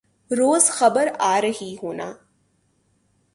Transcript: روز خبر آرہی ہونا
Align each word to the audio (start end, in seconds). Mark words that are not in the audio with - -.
روز 0.31 0.69
خبر 0.69 1.07
آرہی 1.19 1.75
ہونا 1.83 2.11